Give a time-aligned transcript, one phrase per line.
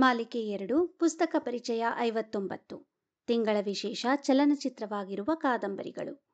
[0.00, 2.88] ಮಾಲಿಕೆ ಎರಡು, ಪುಸ್ತಕ ಪರಿಚಯ ಐವತ್ತೊಂಬತ್ತು.
[3.26, 6.24] ತಿಂಗಳ ವಿಶೇಷ ಚಲನಚಿತ್ರವಾಗಿರುವ ಕಾದಂಬರಿಗಳು.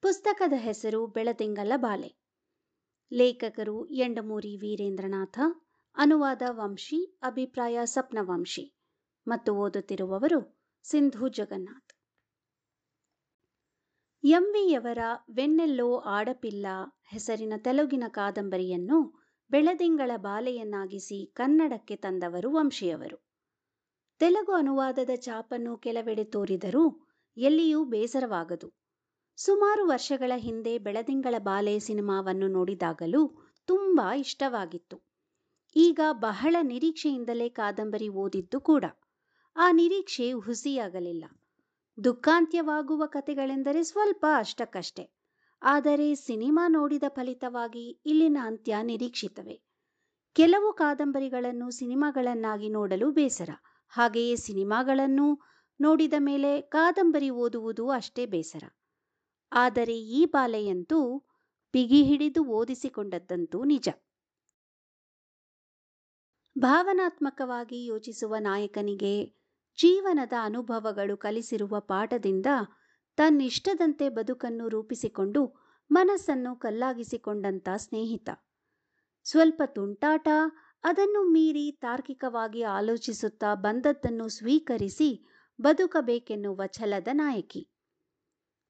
[0.00, 2.18] ಪುಸ್ತಕದ ಹೆಸರು ಬೆಳದಿಂಗಲ ಬಾಲೆ.
[3.12, 5.38] ಲೇಖಕರು ಎಂಡಮೂರಿ ವೀರೇಂದ್ರನಾಥ,
[5.96, 8.78] ಅನುವಾದ ವಂಶಿ, ಅಭಿಪ್ರಾಯ ಸಪ್ನವಂಶಿ
[9.28, 11.94] ಮತ್ತು ಓದುತ್ತಿರುವವರು ಸಿಂಧು ಜಗನ್ನಾಥ್.
[14.24, 14.98] ಎಂವಿಯವರ
[15.34, 16.66] ವೆನ್ನೆಲ್ಲೋ ಆಡಪಿಲ್ಲ
[17.10, 19.17] ಹೆಸರಿನ ತೆಲುಗಿನ ಕಾದಂಬರಿಯನ್ನು
[19.50, 23.28] ಬೆಳದಿಂಗಳ ಬಾಲೆಯನ್ನಾಗಿಸಿ ಕನ್ನಡಕ್ಕೆ ತಂದವರು ವಂಶಿಯವರು.
[24.18, 28.72] ತೆಲುಗು ಅನುವಾದದ ಚಾಪನ್ನು ಕೆಲವೆಡೆ ತೋರಿದರೂ ಎಲ್ಲಿಯೂ ಬೇಸರವಾಗದು.
[29.36, 35.02] ಸುಮಾರು ವರ್ಷಗಳ ಹಿಂದೆ ಬೆಳದಿಂಗಳ ಬಾಲೆ ಸಿನಿಮಾವನ್ನು ನೋಡಿದಾಗಲೂ ತುಂಬ ಇಷ್ಟವಾಗಿತ್ತು.
[35.76, 38.84] ಈಗ ಬಹಳ ನಿರೀಕ್ಷೆಯಿಂದಲೇ ಕಾದಂಬರಿ ಓದಿದ್ದು ಕೂಡ.
[39.56, 41.24] ಆ ನಿರೀಕ್ಷೆ ಹುಸಿಯಾಗಲಿಲ್ಲ.
[42.04, 45.17] ದುಃಖಾಂತ್ಯವಾಗುವ ಕಥೆಗಳೆಂದರೆ ಸ್ವಲ್ಪ ಅಷ್ಟಕ್ಕಷ್ಟೆ.
[45.62, 49.56] ಆದರೆ ಸಿನಿಮಾ ನೋಡಿದ ಫಲಿತವಾಗಿ ಇಲ್ಲಿನ ಅಂತ್ಯ ನಿರೀಕ್ಷಿತವೇ.
[50.34, 53.50] ಕೆಲವು ಕಾದಂಬರಿಗಳನ್ನು ಸಿನಿಮಾಗಳನ್ನಾಗಿ ನೋಡಲು ಬೇಸರ.
[53.88, 55.42] ಹಾಗೆಯೇ ಸಿನಿಮಾಗಳನ್ನು
[55.80, 58.64] ನೋಡಿದ ಮೇಲೆ ಕಾದಂಬರಿ ಓದುವುದು ಅಷ್ಟೇ ಬೇಸರ.
[59.52, 61.18] ಆದರೆ ಈ ಬಾಲೆಯಂತೂ
[61.74, 63.88] ಬಿಗಿ ಹಿಡಿದು ಓದಿಸಿಕೊಂಡದ್ದಂತೂ ನಿಜ.
[66.56, 69.14] ಭಾವನಾತ್ಮಕವಾಗಿ ಯೋಚಿಸುವ ನಾಯಕನಿಗೆ
[69.78, 72.46] ಜೀವನದ ಅನುಭವಗಳು ಕಲಿಸಿರುವ ಪಾಠದಿಂದ
[73.18, 78.28] ತನ್ನಿಷ್ಟದಂತೆ ಬದುಕನ್ನು ರೂಪಿಸಿಕೊಂಡು ಮನಸ್ಸನ್ನು ಕಲ್ಲಾಗಿಸಿಕೊಂಡಂತ ಸ್ನೇಹಿತ.
[79.24, 80.28] ಸ್ವಲ್ಪ ತುಂಟಾಟ,
[80.84, 85.26] ಅದನ್ನು ಮೀರಿ ತಾರ್ಕಿಕವಾಗಿ ಆಲೋಚಿಸುತ್ತಾ ಬಂದದ್ದನ್ನು ಸ್ವೀಕರಿಸಿ
[85.60, 87.68] ಬದುಕಬೇಕೆನ್ನುವ ಛಲದ ನಾಯಕಿ.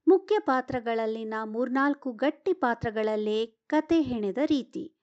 [0.07, 4.97] ಮುಖ್ಯ ಪಾತ್ರಗಳಲ್ಲಿನ ಮೂರ್ನಾಲ್ಕು ಗಟ್ಟಿ ಪಾತ್ರಗಳಲ್ಲೇ ಕತೆ ಹೆಣೆದ ರೀತಿ.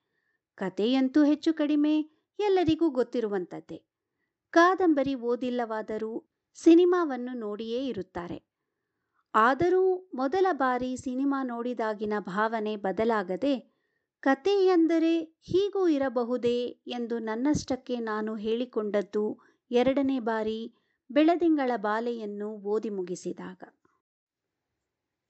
[0.56, 2.02] ಕತೆಯಂತೂ ಹೆಚ್ಚು ಕಡಿಮೆ,
[2.40, 3.86] ಎಲ್ಲರಿಗೂ ಗೊತ್ತಿರುವಂಥದ್ದೇ
[4.52, 8.55] ಕಾದಂಬರಿ ಓದಿಲ್ಲವಾದರೂ ಸಿನಿಮಾವನ್ನು ನೋಡಿಯೇ ಇರುತ್ತಾರೆ.
[9.36, 13.76] ಆದರೂ ಮೊದಲ ಬಾರಿ ಸಿನಿಮಾ ನೋಡಿದಾಗಿನ ಭಾವನೆ ಬದಲಾಗದೆ
[14.22, 20.74] ಕತೆ ಎಂದರೆ ಹೀಗೂ ಇರಬಹುದೇ ಎಂದು ನನ್ನಷ್ಟಕ್ಕೆ ನಾನು ಹೇಳಿಕೊಂಡದ್ದು ಎರಡನೇ ಬಾರಿ
[21.10, 23.64] ಬೆಳದಿಂಗಳ ಬಾಲೆಯನ್ನು ಓದಿ ಮುಗಿಸಿದಾಗ.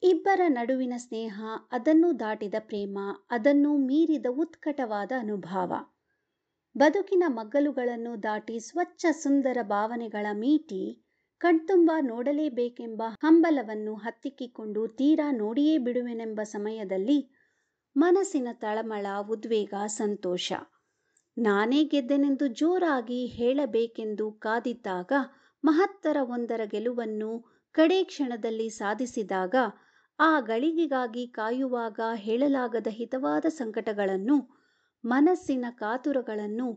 [0.03, 2.97] ಇಬ್ಬರ ನಡುವಿನ ಸ್ನೇಹ, ಅದನ್ನು ದಾಟಿದ ಪ್ರೇಮ,
[3.31, 5.73] ಅದನ್ನು ಮೀರಿದ ಉತ್ಕಟವಾದ ಅನುಭವ.
[6.75, 11.04] ಬದುಕಿನ ಮಗ್ಗಲುಗಳನ್ನು ದಾಟಿ ಸ್ವಚ್ಛ ಸುಂದರ ಭಾವನೆಗಳ ಮೀಟಿ
[11.41, 17.17] ಕಣ್ತುಂಬ ನೋಡಲೇಬೇಕೆಂಬ ಹಂಬಲವನ್ನು ಹತ್ತಿಕ್ಕಿಕೊಂಡು ತೀರಾ ನೋಡಿಯೇ ಬಿಡುವೆನೆಂಬ ಸಮಯದಲ್ಲಿ
[17.95, 20.53] ಮನಸ್ಸಿನ ತಳಮಳ, ಉದ್ವೇಗ, ಸಂತೋಷ.
[21.37, 25.11] ನಾನೇ ಗೆದ್ದೆನೆಂದು ಜೋರಾಗಿ ಹೇಳಬೇಕೆಂದು ಕಾದಿದ್ದಾಗ,
[25.63, 27.31] ಮಹತ್ತರ ಒಂದರ ಗೆಲುವನ್ನು
[27.75, 29.55] ಕಡೇ ಕ್ಷಣದಲ್ಲಿ ಸಾಧಿಸಿದಾಗ,
[30.19, 34.37] ಆ ಗಳಿಗೆಗಾಗಿ ಕಾಯುವಾಗ ಹೇಳಲಾಗದ ಹಿತವಾದ ಸಂಕಟಗಳನ್ನು,
[35.03, 36.67] ಮನಸ್ಸಿನ ಕಾತುರಗಳನ್ನು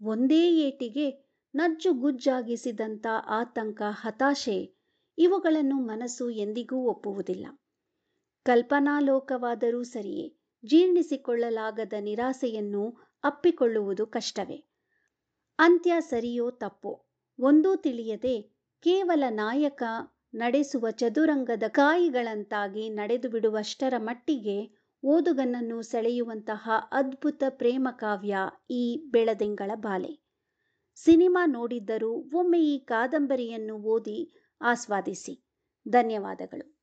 [0.00, 1.25] ಒಂದೇ ಏಟಿಗೆ
[1.56, 4.74] ನಜ್ಜುಗುಜ್ಜಾಗಿಸಿದಂಥ ಆತಂಕ, ಹತಾಶೆ
[5.18, 7.46] ಇವುಗಳನ್ನು ಮನಸ್ಸು ಎಂದಿಗೂ ಒಪ್ಪುವುದಿಲ್ಲ.
[8.44, 10.36] ಕಲ್ಪನಾಲೋಕವಾದರೂ ಸರಿಯೇ,
[10.66, 14.64] ಜೀರ್ಣಿಸಿಕೊಳ್ಳಲಾಗದ ನಿರಾಸೆಯನ್ನು ಅಪ್ಪಿಕೊಳ್ಳುವುದು ಕಷ್ಟವೇ.
[15.58, 17.04] ಅಂತ್ಯ ಸರಿಯೋ ತಪ್ಪೋ,
[17.40, 18.42] ಒಂದೂ ತಿಳಿಯದೆ
[18.82, 19.82] ಕೇವಲ ನಾಯಕ
[20.34, 28.36] ನಡೆಸುವ ಚದುರಂಗದ ಕಾಯಿಗಳಂತಾಗಿ ನಡೆದು ಬಿಡುವಷ್ಟರ ಮಟ್ಟಿಗೆ ಓದುಗನನ್ನು ಸೆಳೆಯುವಂತಹ ಅದ್ಭುತ ಪ್ರೇಮ ಕಾವ್ಯ
[28.70, 30.25] ಈ ಬೆಳದಿಂಗಳ ಬಾಲೆ.
[30.96, 35.46] ಸಿನಿಮಾ ನೋಡಿದ್ದರೂ ಒಮ್ಮೆ ಈ ಕಾದಂಬರಿಯನ್ನು ಓದಿ ಆಸ್ವಾದಿಸಿ.
[35.88, 36.75] ಧನ್ಯವಾದಗಳು.